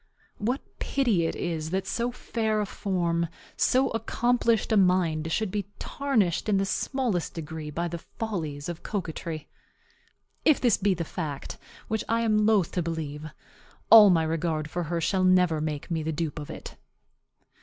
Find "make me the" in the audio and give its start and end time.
15.61-16.11